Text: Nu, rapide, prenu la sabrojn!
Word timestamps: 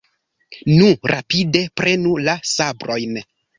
Nu, 0.77 0.87
rapide, 1.11 1.63
prenu 1.83 2.17
la 2.31 2.37
sabrojn! 2.55 3.25